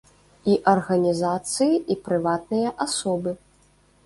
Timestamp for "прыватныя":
2.09-2.73